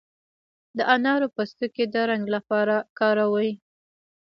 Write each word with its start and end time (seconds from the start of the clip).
د 0.77 0.79
انارو 0.95 1.27
پوستکي 1.35 1.85
د 1.93 1.95
رنګ 2.09 2.25
لپاره 2.35 2.75
کاروي. 2.99 3.51